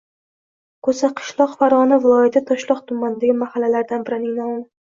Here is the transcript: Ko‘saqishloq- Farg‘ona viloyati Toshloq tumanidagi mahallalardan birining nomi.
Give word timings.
Ko‘saqishloq- 0.87 1.53
Farg‘ona 1.59 2.01
viloyati 2.07 2.43
Toshloq 2.49 2.81
tumanidagi 2.93 3.39
mahallalardan 3.45 4.09
birining 4.09 4.37
nomi. 4.43 4.61